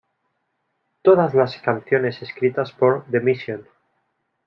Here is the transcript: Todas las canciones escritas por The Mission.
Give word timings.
Todas 1.03 1.35
las 1.35 1.55
canciones 1.59 2.23
escritas 2.23 2.71
por 2.71 3.05
The 3.11 3.19
Mission. 3.19 3.67